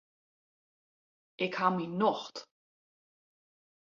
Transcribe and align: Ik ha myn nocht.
Ik 1.45 1.53
ha 1.59 1.67
myn 1.73 1.93
nocht. 2.01 2.35